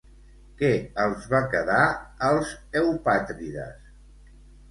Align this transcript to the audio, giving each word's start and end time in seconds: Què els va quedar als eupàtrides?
Què 0.61 0.69
els 1.01 1.25
va 1.33 1.41
quedar 1.51 1.83
als 2.29 2.53
eupàtrides? 2.81 3.87